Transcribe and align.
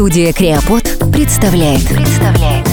Студия 0.00 0.32
Креопод 0.32 0.84
представляет. 1.12 1.86
Представляет. 1.86 2.66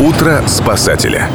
Утро 0.00 0.42
спасателя. 0.48 1.30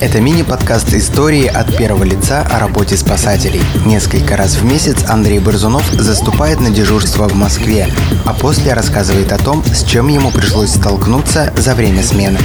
Это 0.00 0.20
мини-подкаст 0.20 0.92
истории 0.94 1.46
от 1.46 1.76
первого 1.76 2.02
лица 2.02 2.40
о 2.50 2.58
работе 2.58 2.96
спасателей. 2.96 3.62
Несколько 3.84 4.36
раз 4.36 4.56
в 4.56 4.64
месяц 4.64 5.08
Андрей 5.08 5.38
Борзунов 5.38 5.88
заступает 5.92 6.58
на 6.58 6.70
дежурство 6.70 7.28
в 7.28 7.36
Москве, 7.36 7.86
а 8.24 8.34
после 8.34 8.72
рассказывает 8.72 9.30
о 9.30 9.38
том, 9.38 9.62
с 9.64 9.84
чем 9.84 10.08
ему 10.08 10.32
пришлось 10.32 10.70
столкнуться 10.70 11.52
за 11.56 11.76
время 11.76 12.02
смены. 12.02 12.40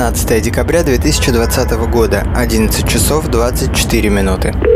15 0.00 0.40
декабря 0.42 0.82
2020 0.82 1.72
года, 1.90 2.22
11 2.34 2.88
часов 2.88 3.28
24 3.28 4.08
минуты. 4.08 4.69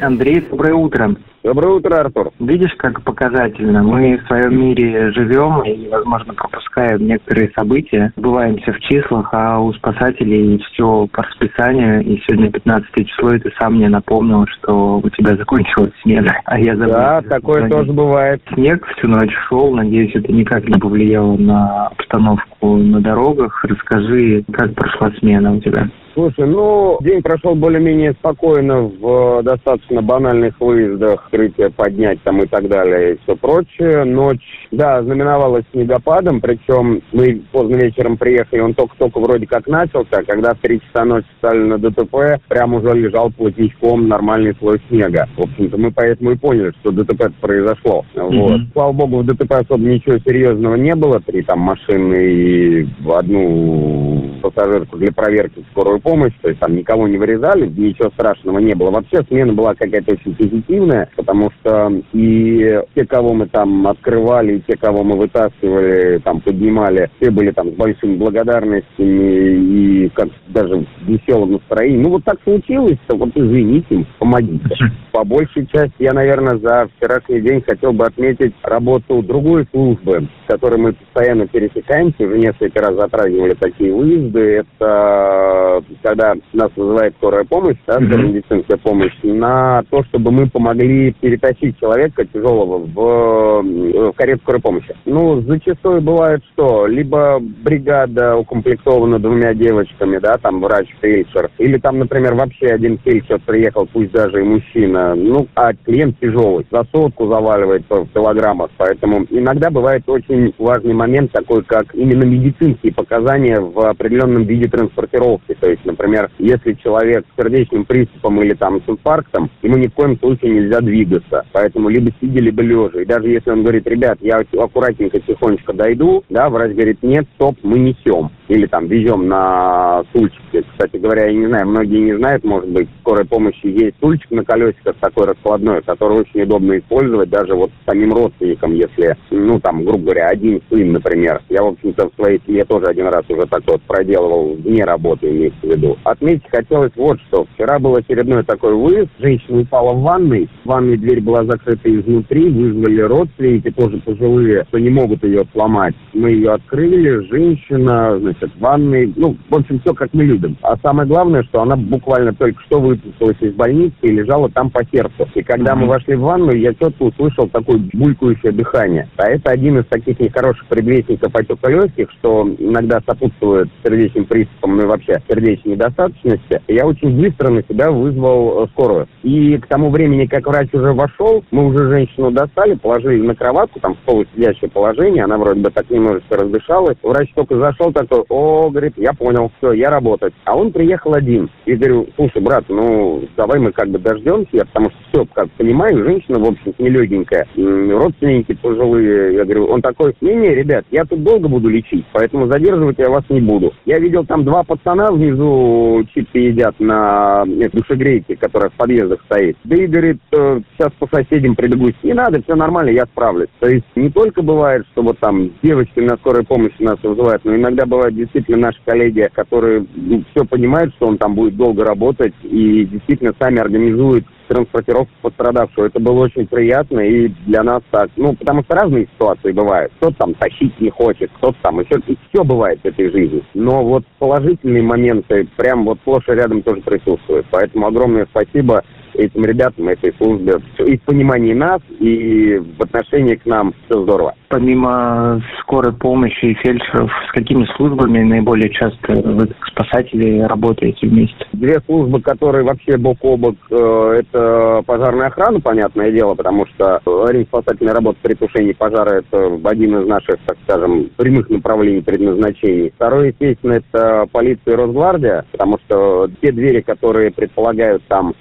Андрей, 0.00 0.40
доброе 0.50 0.74
утро. 0.74 1.14
Доброе 1.42 1.76
утро, 1.76 1.96
Артур. 1.96 2.30
Видишь, 2.38 2.74
как 2.76 3.02
показательно. 3.02 3.82
Мы 3.82 4.18
в 4.18 4.26
своем 4.26 4.60
мире 4.60 5.10
живем 5.12 5.62
и, 5.62 5.88
возможно, 5.88 6.34
пропускаем 6.34 7.06
некоторые 7.06 7.50
события, 7.56 8.12
сбываемся 8.16 8.72
в 8.72 8.80
числах, 8.80 9.30
а 9.32 9.58
у 9.58 9.72
спасателей 9.72 10.58
все 10.58 11.08
по 11.10 11.22
расписанию. 11.22 12.02
И 12.02 12.20
сегодня 12.26 12.50
15 12.50 13.08
число, 13.08 13.34
и 13.34 13.38
ты 13.38 13.50
сам 13.58 13.76
мне 13.76 13.88
напомнил, 13.88 14.46
что 14.46 15.00
у 15.02 15.08
тебя 15.10 15.36
закончилась 15.36 15.92
смена. 16.02 16.40
А 16.44 16.58
я 16.58 16.76
забыл. 16.76 16.92
Да, 16.92 17.22
такое 17.22 17.62
позвонить. 17.62 17.72
тоже 17.72 17.92
бывает. 17.92 18.42
Снег 18.52 18.86
всю 18.96 19.08
ночь 19.08 19.34
шел. 19.48 19.74
Надеюсь, 19.74 20.14
это 20.14 20.30
никак 20.32 20.68
не 20.68 20.78
повлияло 20.78 21.36
на 21.36 21.86
обстановку 21.86 22.76
на 22.76 23.00
дорогах. 23.00 23.64
Расскажи, 23.64 24.44
как 24.52 24.74
прошла 24.74 25.10
смена 25.18 25.54
у 25.54 25.60
тебя? 25.60 25.88
Слушай, 26.14 26.46
ну, 26.46 26.98
день 27.02 27.22
прошел 27.22 27.54
более-менее 27.54 28.12
спокойно 28.14 28.82
в 28.82 29.38
э, 29.38 29.42
достаточно 29.42 30.02
банальных 30.02 30.60
выездах, 30.60 31.24
открытие 31.26 31.70
поднять 31.70 32.20
там 32.22 32.42
и 32.42 32.46
так 32.46 32.68
далее 32.68 33.14
и 33.14 33.18
все 33.22 33.36
прочее. 33.36 34.04
Ночь, 34.04 34.68
да, 34.72 35.02
знаменовалась 35.02 35.64
снегопадом, 35.72 36.40
причем 36.40 37.02
мы 37.12 37.42
поздно 37.52 37.76
вечером 37.76 38.16
приехали, 38.16 38.60
он 38.60 38.74
только-только 38.74 39.20
вроде 39.20 39.46
как 39.46 39.66
начался, 39.68 40.08
а 40.10 40.24
когда 40.24 40.54
в 40.54 40.58
3 40.58 40.80
часа 40.80 41.04
ночи 41.04 41.28
стали 41.38 41.58
на 41.58 41.78
ДТП, 41.78 42.40
прям 42.48 42.74
уже 42.74 42.92
лежал 42.92 43.30
плотничком 43.30 44.08
нормальный 44.08 44.54
слой 44.58 44.80
снега. 44.88 45.28
В 45.36 45.42
общем-то, 45.42 45.78
мы 45.78 45.92
поэтому 45.92 46.32
и 46.32 46.36
поняли, 46.36 46.72
что 46.80 46.90
ДТП 46.90 47.30
произошло. 47.40 48.04
Вот. 48.14 48.60
Слава 48.72 48.92
богу, 48.92 49.18
в 49.18 49.26
ДТП 49.26 49.52
особо 49.52 49.84
ничего 49.84 50.18
серьезного 50.18 50.74
не 50.74 50.94
было, 50.94 51.20
три 51.20 51.42
там 51.42 51.60
машины 51.60 52.16
и 52.16 52.88
одну 53.08 54.40
пассажирку 54.42 54.96
для 54.96 55.12
проверки 55.12 55.64
скорую 55.70 55.99
помощь, 56.00 56.32
то 56.42 56.48
есть 56.48 56.60
там 56.60 56.74
никого 56.74 57.06
не 57.08 57.18
вырезали, 57.18 57.68
ничего 57.68 58.10
страшного 58.10 58.58
не 58.58 58.74
было. 58.74 58.90
Вообще 58.90 59.22
смена 59.28 59.52
была 59.52 59.74
какая-то 59.74 60.12
очень 60.12 60.34
позитивная, 60.34 61.08
потому 61.16 61.50
что 61.60 61.92
и 62.12 62.80
те, 62.94 63.06
кого 63.06 63.34
мы 63.34 63.46
там 63.46 63.86
открывали, 63.86 64.56
и 64.56 64.62
те, 64.66 64.76
кого 64.76 65.04
мы 65.04 65.16
вытаскивали, 65.16 66.18
там 66.18 66.40
поднимали, 66.40 67.10
все 67.20 67.30
были 67.30 67.50
там 67.52 67.70
с 67.70 67.74
большими 67.74 68.16
благодарностями 68.16 70.04
и 70.04 70.08
как 70.10 70.28
даже 70.48 70.76
в 70.76 70.86
веселом 71.06 71.52
настроении. 71.52 72.02
Ну 72.02 72.10
вот 72.10 72.24
так 72.24 72.38
случилось, 72.44 72.98
что 73.06 73.16
вот 73.16 73.30
извините, 73.34 74.06
помогите. 74.18 74.68
По 75.12 75.24
большей 75.24 75.66
части 75.66 75.94
я, 75.98 76.12
наверное, 76.12 76.58
за 76.58 76.88
вчерашний 76.96 77.40
день 77.40 77.62
хотел 77.66 77.92
бы 77.92 78.06
отметить 78.06 78.54
работу 78.62 79.22
другой 79.22 79.66
службы, 79.72 80.28
с 80.44 80.52
которой 80.52 80.78
мы 80.78 80.92
постоянно 80.92 81.46
пересекаемся, 81.46 82.24
уже 82.24 82.38
несколько 82.38 82.80
раз 82.80 82.94
затрагивали 82.96 83.54
такие 83.54 83.92
выезды. 83.92 84.64
Это 84.78 85.82
когда 86.02 86.34
нас 86.52 86.70
вызывает 86.76 87.14
скорая 87.16 87.44
помощь, 87.44 87.76
да, 87.86 87.94
скорая 87.94 88.26
медицинская 88.26 88.76
помощь, 88.78 89.12
на 89.22 89.82
то, 89.90 90.02
чтобы 90.04 90.30
мы 90.30 90.48
помогли 90.48 91.12
перетащить 91.20 91.78
человека 91.78 92.24
тяжелого 92.24 92.78
в, 92.78 93.62
в 93.62 94.12
карету 94.12 94.40
скорой 94.42 94.60
помощи. 94.60 94.94
Ну, 95.04 95.40
зачастую 95.42 96.00
бывает 96.00 96.42
что? 96.52 96.86
Либо 96.86 97.40
бригада 97.40 98.36
укомплектована 98.36 99.18
двумя 99.18 99.54
девочками, 99.54 100.18
да, 100.18 100.36
там 100.38 100.60
врач-фельдшер, 100.60 101.50
или 101.58 101.78
там, 101.78 101.98
например, 101.98 102.34
вообще 102.34 102.66
один 102.66 102.98
фельдшер 102.98 103.40
приехал, 103.44 103.88
пусть 103.92 104.12
даже 104.12 104.40
и 104.40 104.44
мужчина, 104.44 105.14
ну, 105.14 105.46
а 105.54 105.72
клиент 105.74 106.18
тяжелый, 106.20 106.66
за 106.70 106.84
сотку 106.92 107.26
заваливает 107.28 107.84
в 107.88 108.06
килограммах, 108.12 108.70
поэтому 108.76 109.26
иногда 109.30 109.70
бывает 109.70 110.02
очень 110.06 110.54
важный 110.58 110.94
момент 110.94 111.32
такой, 111.32 111.62
как 111.64 111.94
именно 111.94 112.24
медицинские 112.24 112.92
показания 112.92 113.60
в 113.60 113.78
определенном 113.80 114.44
виде 114.44 114.68
транспортировки, 114.68 115.54
то 115.54 115.70
есть, 115.70 115.79
например, 115.84 116.30
если 116.38 116.74
человек 116.74 117.24
с 117.26 117.42
сердечным 117.42 117.84
приступом 117.84 118.42
или 118.42 118.54
там 118.54 118.80
с 118.80 118.88
инфарктом, 118.88 119.50
ему 119.62 119.76
ни 119.76 119.88
в 119.88 119.94
коем 119.94 120.18
случае 120.18 120.52
нельзя 120.52 120.80
двигаться, 120.80 121.44
поэтому 121.52 121.88
либо 121.88 122.10
сидя, 122.20 122.40
либо 122.40 122.62
лежа, 122.62 123.00
и 123.00 123.04
даже 123.04 123.28
если 123.28 123.50
он 123.50 123.62
говорит, 123.62 123.86
ребят, 123.86 124.18
я 124.20 124.40
аккуратненько, 124.58 125.20
тихонечко 125.20 125.72
дойду, 125.72 126.24
да, 126.28 126.48
врач 126.48 126.72
говорит, 126.72 127.02
нет, 127.02 127.26
стоп, 127.34 127.56
мы 127.62 127.78
несем, 127.78 128.30
или 128.50 128.66
там 128.66 128.88
везем 128.88 129.28
на 129.28 130.02
стульчике, 130.10 130.64
кстати 130.72 130.96
говоря, 130.96 131.26
я 131.26 131.32
не 131.32 131.46
знаю, 131.46 131.68
многие 131.68 132.00
не 132.00 132.16
знают, 132.16 132.42
может 132.42 132.68
быть, 132.68 132.88
в 132.88 133.00
скорой 133.00 133.24
помощи 133.24 133.66
есть 133.66 133.96
стульчик 133.98 134.28
на 134.32 134.44
колесиках 134.44 134.96
такой 135.00 135.26
раскладной, 135.26 135.82
который 135.82 136.18
очень 136.18 136.42
удобно 136.42 136.76
использовать 136.76 137.30
даже 137.30 137.54
вот 137.54 137.70
самим 137.86 138.12
родственникам, 138.12 138.74
если, 138.74 139.16
ну, 139.30 139.60
там, 139.60 139.84
грубо 139.84 140.02
говоря, 140.02 140.28
один 140.30 140.60
сын, 140.68 140.90
например. 140.90 141.40
Я, 141.48 141.62
в 141.62 141.68
общем-то, 141.68 142.10
в 142.10 142.14
своей 142.16 142.40
семье 142.44 142.64
тоже 142.64 142.86
один 142.86 143.06
раз 143.06 143.24
уже 143.28 143.46
так 143.46 143.62
вот 143.68 143.82
проделывал 143.82 144.54
вне 144.54 144.84
работы, 144.84 145.30
имеется 145.30 145.60
в 145.62 145.70
виду. 145.70 145.96
Отметить 146.02 146.50
хотелось 146.50 146.92
вот 146.96 147.20
что. 147.28 147.46
Вчера 147.54 147.78
был 147.78 147.94
очередной 147.94 148.42
такой 148.42 148.74
выезд. 148.74 149.10
Женщина 149.20 149.60
упала 149.60 149.94
в 149.94 150.02
ванной. 150.02 150.48
В 150.64 150.68
ванной 150.68 150.96
дверь 150.96 151.20
была 151.20 151.44
закрыта 151.44 151.88
изнутри. 151.88 152.50
Вызвали 152.50 153.00
родственники, 153.02 153.70
тоже 153.70 153.98
пожилые, 153.98 154.64
что 154.68 154.78
не 154.78 154.90
могут 154.90 155.22
ее 155.22 155.44
сломать. 155.52 155.94
Мы 156.14 156.30
ее 156.30 156.54
открыли. 156.54 157.28
Женщина, 157.30 158.18
значит, 158.18 158.39
в 158.46 158.60
ванной. 158.60 159.12
Ну, 159.16 159.36
в 159.48 159.54
общем, 159.54 159.80
все 159.80 159.94
как 159.94 160.12
мы 160.12 160.24
любим. 160.24 160.56
А 160.62 160.76
самое 160.78 161.08
главное, 161.08 161.42
что 161.44 161.62
она 161.62 161.76
буквально 161.76 162.32
только 162.32 162.60
что 162.62 162.80
выпустилась 162.80 163.36
из 163.40 163.54
больницы 163.54 163.96
и 164.02 164.12
лежала 164.12 164.48
там 164.50 164.70
по 164.70 164.84
сердцу. 164.84 165.28
И 165.34 165.42
когда 165.42 165.74
мы 165.74 165.86
вошли 165.86 166.14
в 166.16 166.20
ванну, 166.20 166.52
я 166.52 166.72
четко 166.74 167.02
услышал 167.02 167.48
такое 167.48 167.78
булькающее 167.92 168.52
дыхание. 168.52 169.08
А 169.16 169.30
это 169.30 169.50
один 169.50 169.78
из 169.78 169.86
таких 169.86 170.18
нехороших 170.20 170.66
предвестников 170.66 171.34
отека 171.34 171.70
легких, 171.70 172.10
что 172.18 172.48
иногда 172.58 173.00
сопутствует 173.06 173.68
сердечным 173.84 174.24
приступам, 174.26 174.76
ну 174.76 174.82
и 174.82 174.86
вообще 174.86 175.20
сердечной 175.28 175.74
недостаточности. 175.74 176.60
Я 176.68 176.86
очень 176.86 177.16
быстро 177.20 177.50
на 177.50 177.62
себя 177.62 177.90
вызвал 177.90 178.64
э, 178.64 178.66
скорую. 178.68 179.08
И 179.22 179.56
к 179.58 179.66
тому 179.66 179.90
времени, 179.90 180.26
как 180.26 180.46
врач 180.46 180.68
уже 180.72 180.92
вошел, 180.92 181.44
мы 181.50 181.66
уже 181.66 181.88
женщину 181.88 182.30
достали, 182.30 182.74
положили 182.74 183.22
на 183.22 183.34
кроватку, 183.34 183.80
там 183.80 183.94
в 183.94 183.98
полусидящее 183.98 184.70
положение, 184.70 185.24
она 185.24 185.38
вроде 185.38 185.60
бы 185.60 185.70
так 185.70 185.88
немножечко 185.90 186.36
раздышалась. 186.36 186.96
Врач 187.02 187.30
только 187.34 187.56
зашел 187.56 187.92
такой, 187.92 188.24
о, 188.30 188.70
говорит, 188.70 188.94
я 188.96 189.12
понял, 189.12 189.50
все, 189.58 189.72
я 189.72 189.90
работать. 189.90 190.32
А 190.44 190.56
он 190.56 190.72
приехал 190.72 191.14
один. 191.14 191.50
И 191.66 191.74
говорю, 191.74 192.08
слушай, 192.16 192.40
брат, 192.40 192.64
ну, 192.68 193.24
давай 193.36 193.58
мы 193.58 193.72
как 193.72 193.88
бы 193.88 193.98
дождемся, 193.98 194.64
потому 194.66 194.90
что 194.90 194.98
все, 195.10 195.26
как 195.34 195.50
понимаю, 195.52 196.04
женщина, 196.04 196.38
в 196.38 196.48
общем 196.48 196.74
нелегенькая, 196.78 197.46
родственники 197.56 198.54
пожилые. 198.54 199.34
Я 199.34 199.44
говорю, 199.44 199.66
он 199.66 199.82
такой, 199.82 200.14
не-не, 200.20 200.54
ребят, 200.54 200.84
я 200.90 201.04
тут 201.04 201.22
долго 201.22 201.48
буду 201.48 201.68
лечить, 201.68 202.06
поэтому 202.12 202.46
задерживать 202.46 202.98
я 202.98 203.10
вас 203.10 203.24
не 203.28 203.40
буду. 203.40 203.72
Я 203.84 203.98
видел 203.98 204.24
там 204.24 204.44
два 204.44 204.62
пацана 204.62 205.10
внизу 205.10 206.04
чипсы 206.14 206.38
едят 206.38 206.78
на 206.78 207.44
э, 207.46 207.68
душегрейке, 207.72 208.36
которая 208.36 208.70
в 208.70 208.74
подъездах 208.74 209.20
стоит. 209.24 209.56
Да 209.64 209.76
и 209.76 209.86
говорит, 209.86 210.18
э, 210.32 210.60
сейчас 210.72 210.92
по 210.98 211.08
соседям 211.12 211.56
прибегусь. 211.56 211.94
Не 212.02 212.14
надо, 212.14 212.42
все 212.42 212.54
нормально, 212.54 212.90
я 212.90 213.06
справлюсь. 213.06 213.48
То 213.58 213.68
есть 213.68 213.86
не 213.96 214.10
только 214.10 214.42
бывает, 214.42 214.86
что 214.92 215.02
вот 215.02 215.18
там 215.18 215.50
девочки 215.62 216.00
на 216.00 216.16
скорой 216.16 216.44
помощи 216.44 216.80
нас 216.80 216.98
вызывают, 217.02 217.44
но 217.44 217.56
иногда 217.56 217.86
бывают 217.86 218.14
действительно 218.20 218.58
наши 218.58 218.78
коллеги, 218.84 219.28
которые 219.32 219.86
ну, 219.94 220.22
все 220.30 220.44
понимают, 220.44 220.94
что 220.94 221.06
он 221.06 221.18
там 221.18 221.34
будет 221.34 221.56
долго 221.56 221.84
работать 221.84 222.34
и 222.42 222.84
действительно 222.84 223.34
сами 223.38 223.58
организуют 223.58 224.24
транспортировку 224.48 225.12
пострадавшего. 225.22 225.86
Это 225.86 226.00
было 226.00 226.24
очень 226.24 226.46
приятно 226.46 227.00
и 227.00 227.28
для 227.46 227.62
нас 227.62 227.82
так. 227.90 228.10
Ну, 228.16 228.34
потому 228.34 228.62
что 228.64 228.74
разные 228.74 229.06
ситуации 229.06 229.52
бывают. 229.52 229.92
Кто-то 229.98 230.16
там 230.18 230.34
тащить 230.34 230.78
не 230.80 230.90
хочет, 230.90 231.30
кто-то 231.36 231.56
там 231.62 231.80
еще... 231.80 232.00
И 232.06 232.18
все 232.28 232.42
бывает 232.42 232.80
в 232.80 232.84
этой 232.84 233.10
жизни. 233.10 233.44
Но 233.54 233.84
вот 233.84 234.04
положительные 234.18 234.82
моменты 234.82 235.46
прям 235.56 235.84
вот 235.84 235.98
сплошь 235.98 236.28
и 236.28 236.32
рядом 236.32 236.62
тоже 236.62 236.80
присутствуют. 236.80 237.46
Поэтому 237.50 237.86
огромное 237.86 238.26
спасибо 238.30 238.82
этим 239.14 239.44
ребятам, 239.44 239.88
этой 239.88 240.14
службе. 240.18 240.54
И 240.78 240.96
в 240.96 241.02
понимании 241.02 241.54
нас, 241.54 241.80
и 241.98 242.60
в 242.78 242.82
отношении 242.82 243.34
к 243.34 243.46
нам 243.46 243.72
все 243.84 244.02
здорово. 244.02 244.34
Помимо 244.48 245.42
скорой 245.60 245.92
помощи 245.92 246.46
и 246.46 246.54
фельдшеров, 246.54 247.10
с 247.28 247.32
какими 247.32 247.64
службами 247.76 248.22
наиболее 248.22 248.70
часто 248.70 249.12
вы, 249.12 249.48
спасатели, 249.66 250.40
работаете 250.40 251.06
вместе? 251.06 251.46
Две 251.52 251.80
службы, 251.86 252.20
которые 252.20 252.64
вообще 252.64 252.96
бок 252.96 253.18
о 253.22 253.36
бок, 253.36 253.56
э, 253.70 254.20
это 254.20 254.82
пожарная 254.86 255.28
охрана, 255.28 255.60
понятное 255.60 256.10
дело, 256.10 256.34
потому 256.34 256.66
что 256.66 257.00
аварийно-спасательная 257.04 257.94
работа 257.94 258.18
при 258.22 258.34
тушении 258.34 258.72
пожара– 258.72 259.22
это 259.30 259.58
один 259.64 260.00
из 260.00 260.06
наших, 260.08 260.36
так 260.46 260.56
скажем, 260.64 261.10
прямых 261.16 261.48
направлений 261.50 262.02
предназначений. 262.02 262.92
Второе, 262.96 263.28
естественно, 263.28 263.74
это 263.74 264.26
полиция 264.32 264.72
и 264.72 264.76
Росгвардия, 264.76 265.44
потому 265.52 265.78
что 265.84 266.28
те 266.42 266.52
двери, 266.52 266.80
которые 266.80 267.30
предполагают 267.30 268.02
там 268.08 268.34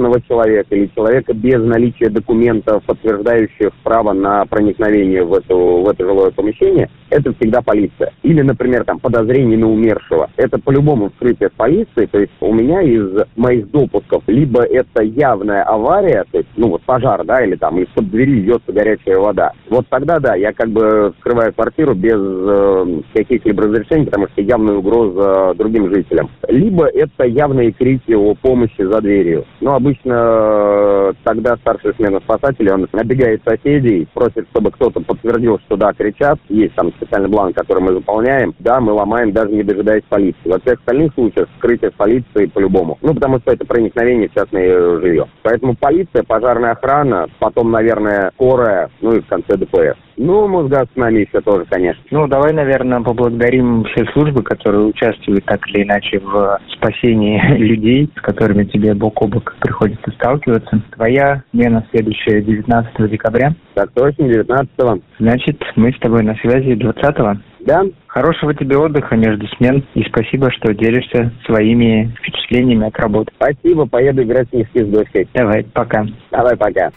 непрописанного 0.00 0.20
человека 0.22 0.74
или 0.74 0.90
человека 0.94 1.32
без 1.34 1.62
наличия 1.62 2.08
документов, 2.08 2.82
подтверждающих 2.84 3.70
право 3.82 4.12
на 4.12 4.44
проникновение 4.46 5.24
в, 5.24 5.34
эту, 5.34 5.82
в 5.82 5.88
это 5.88 6.04
жилое 6.04 6.30
помещение, 6.30 6.88
это 7.10 7.32
всегда 7.34 7.60
полиция. 7.60 8.12
Или, 8.22 8.42
например, 8.42 8.84
там 8.84 8.98
подозрение 8.98 9.58
на 9.58 9.68
умершего. 9.68 10.30
Это 10.36 10.58
по-любому 10.58 11.10
вскрытие 11.10 11.50
полиции. 11.50 12.06
То 12.06 12.20
есть 12.20 12.32
у 12.40 12.52
меня 12.52 12.82
из 12.82 13.26
моих 13.36 13.70
допусков 13.70 14.22
либо 14.26 14.62
это 14.62 15.02
явная 15.02 15.62
авария, 15.64 16.24
то 16.30 16.38
есть, 16.38 16.50
ну 16.56 16.68
вот 16.68 16.82
пожар, 16.82 17.24
да, 17.24 17.44
или 17.44 17.56
там 17.56 17.78
из-под 17.80 18.10
двери 18.10 18.42
льется 18.42 18.72
горячая 18.72 19.18
вода. 19.18 19.52
Вот 19.68 19.86
тогда, 19.88 20.18
да, 20.20 20.34
я 20.34 20.52
как 20.52 20.70
бы 20.70 21.12
вскрываю 21.16 21.52
квартиру 21.52 21.94
без 21.94 22.18
э, 22.20 23.00
каких-либо 23.14 23.64
разрешений, 23.64 24.06
потому 24.06 24.28
что 24.28 24.40
явная 24.42 24.76
угроза 24.76 25.54
другим 25.56 25.92
жителям. 25.92 26.30
Либо 26.48 26.86
это 26.86 27.24
явные 27.24 27.72
крики 27.72 28.12
о 28.12 28.34
помощи 28.34 28.82
за 28.82 29.00
дверью. 29.00 29.44
Но 29.60 29.74
обычно 29.74 29.89
э, 30.04 31.12
тогда 31.24 31.56
старший 31.56 31.94
смена 31.94 32.20
спасателей, 32.20 32.72
он 32.72 32.88
набегает 32.92 33.42
соседей, 33.44 34.08
просит, 34.12 34.46
чтобы 34.50 34.70
кто-то 34.70 35.00
подтвердил, 35.00 35.58
что 35.66 35.76
да, 35.76 35.92
кричат. 35.92 36.38
Есть 36.48 36.74
там 36.74 36.92
специальный 36.92 37.28
бланк, 37.28 37.56
который 37.56 37.82
мы 37.82 37.92
заполняем. 37.92 38.54
Да, 38.58 38.80
мы 38.80 38.92
ломаем, 38.92 39.32
даже 39.32 39.52
не 39.52 39.62
дожидаясь 39.62 40.04
полиции. 40.08 40.38
Во 40.44 40.58
всех 40.60 40.78
остальных 40.78 41.14
случаях 41.14 41.48
скрытие 41.58 41.90
с 41.90 41.94
полицией 41.94 42.48
по-любому. 42.48 42.98
Ну, 43.02 43.14
потому 43.14 43.38
что 43.40 43.52
это 43.52 43.66
проникновение 43.66 44.28
в 44.28 44.34
частное 44.34 45.00
жилье. 45.00 45.26
Поэтому 45.42 45.76
полиция, 45.76 46.22
пожарная 46.22 46.72
охрана, 46.72 47.28
потом, 47.38 47.70
наверное, 47.70 48.30
скорая, 48.34 48.90
ну 49.00 49.12
и 49.12 49.20
в 49.20 49.26
конце 49.26 49.56
ДПС. 49.56 49.96
Ну, 50.22 50.46
Мосгаз 50.48 50.84
с 50.92 50.96
нами 50.96 51.20
еще 51.20 51.40
тоже, 51.40 51.64
конечно. 51.70 52.02
Ну, 52.10 52.28
давай, 52.28 52.52
наверное, 52.52 53.00
поблагодарим 53.00 53.84
все 53.84 54.04
службы, 54.12 54.42
которые 54.42 54.84
участвуют 54.84 55.46
так 55.46 55.66
или 55.68 55.82
иначе 55.84 56.18
в 56.18 56.58
спасении 56.76 57.40
людей, 57.56 58.10
с 58.14 58.20
которыми 58.20 58.64
тебе 58.64 58.92
бок 58.92 59.22
о 59.22 59.28
бок 59.28 59.56
приходится 59.60 60.10
сталкиваться. 60.10 60.82
Твоя 60.94 61.42
смена 61.52 61.86
следующая 61.90 62.42
19 62.42 63.10
декабря. 63.10 63.54
Так 63.72 63.92
точно, 63.94 64.24
19-го. 64.24 64.98
Значит, 65.18 65.58
мы 65.76 65.90
с 65.90 65.98
тобой 66.00 66.22
на 66.22 66.34
связи 66.34 66.72
20-го. 66.72 67.40
Да? 67.60 67.84
Хорошего 68.06 68.52
тебе 68.54 68.76
отдыха 68.76 69.16
между 69.16 69.46
смен 69.56 69.84
и 69.94 70.02
спасибо, 70.02 70.50
что 70.52 70.74
делишься 70.74 71.32
своими 71.46 72.14
впечатлениями 72.18 72.88
от 72.88 72.98
работы. 72.98 73.32
Спасибо, 73.36 73.86
поеду 73.86 74.22
играть 74.22 74.48
в 74.48 74.50
снежки 74.50 74.84
с 74.84 74.88
дочкой. 74.88 75.28
Давай, 75.32 75.64
пока. 75.64 76.04
Давай, 76.30 76.58
пока. 76.58 76.90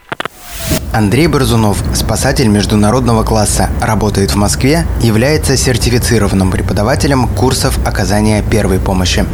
Андрей 0.94 1.26
Борзунов, 1.26 1.82
спасатель 1.92 2.46
международного 2.46 3.24
класса, 3.24 3.68
работает 3.82 4.30
в 4.30 4.36
Москве, 4.36 4.86
является 5.00 5.56
сертифицированным 5.56 6.52
преподавателем 6.52 7.26
курсов 7.26 7.76
оказания 7.84 8.44
первой 8.48 8.78
помощи. 8.78 9.26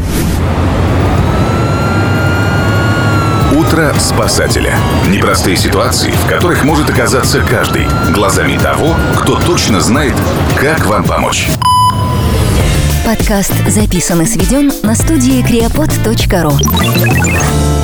Утро 3.54 3.92
спасателя. 3.98 4.74
Непростые 5.10 5.58
ситуации, 5.58 6.12
в 6.12 6.26
которых 6.26 6.64
может 6.64 6.88
оказаться 6.88 7.42
каждый, 7.42 7.86
глазами 8.14 8.56
того, 8.56 8.96
кто 9.18 9.36
точно 9.36 9.82
знает, 9.82 10.14
как 10.56 10.86
вам 10.86 11.04
помочь. 11.04 11.50
Подкаст 13.04 13.52
записан 13.68 14.22
и 14.22 14.26
сведен 14.26 14.72
на 14.82 14.94
студии 14.94 15.46
creapod.ru 15.46 17.79